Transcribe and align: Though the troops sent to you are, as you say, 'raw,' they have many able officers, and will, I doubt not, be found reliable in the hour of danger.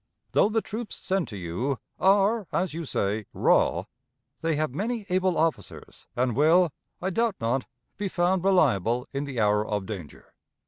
Though 0.31 0.49
the 0.49 0.63
troops 0.63 0.95
sent 0.95 1.29
to 1.29 1.37
you 1.37 1.77
are, 1.99 2.47
as 2.51 2.73
you 2.73 2.85
say, 2.85 3.27
'raw,' 3.33 3.83
they 4.41 4.55
have 4.55 4.73
many 4.73 5.05
able 5.09 5.37
officers, 5.37 6.07
and 6.15 6.35
will, 6.35 6.73
I 7.03 7.11
doubt 7.11 7.35
not, 7.39 7.67
be 7.97 8.07
found 8.09 8.43
reliable 8.43 9.07
in 9.13 9.25
the 9.25 9.39
hour 9.39 9.63
of 9.63 9.85
danger. 9.85 10.33